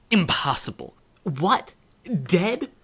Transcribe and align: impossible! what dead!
impossible! 0.09 0.95
what 1.21 1.75
dead! 2.23 2.67